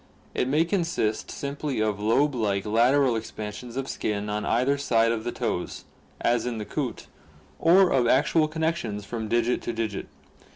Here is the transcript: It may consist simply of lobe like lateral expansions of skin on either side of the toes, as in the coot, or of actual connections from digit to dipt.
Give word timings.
It 0.33 0.47
may 0.47 0.65
consist 0.65 1.29
simply 1.29 1.79
of 1.79 1.99
lobe 1.99 2.33
like 2.33 2.65
lateral 2.65 3.15
expansions 3.15 3.77
of 3.77 3.87
skin 3.87 4.31
on 4.31 4.45
either 4.45 4.75
side 4.75 5.11
of 5.11 5.23
the 5.23 5.31
toes, 5.31 5.85
as 6.19 6.47
in 6.47 6.57
the 6.57 6.65
coot, 6.65 7.05
or 7.59 7.91
of 7.91 8.07
actual 8.07 8.47
connections 8.47 9.05
from 9.05 9.27
digit 9.27 9.61
to 9.61 9.73
dipt. 9.73 10.05